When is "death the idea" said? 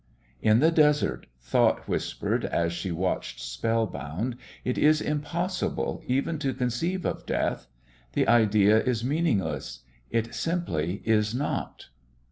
7.27-8.81